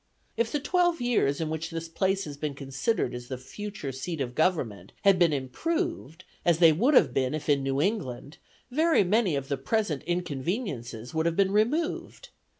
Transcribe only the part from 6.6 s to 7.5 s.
would have been if